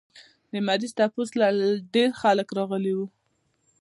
د 0.51 0.53
مريض 0.67 0.91
تپوس 0.99 1.29
له 1.39 1.47
ډېر 1.95 2.09
خلق 2.21 2.47
راغلي 2.57 2.93
وو 2.97 3.05